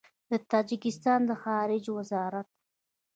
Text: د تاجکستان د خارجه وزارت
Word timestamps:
د 0.29 0.31
تاجکستان 0.51 1.19
د 1.29 1.31
خارجه 1.43 1.91
وزارت 1.97 2.47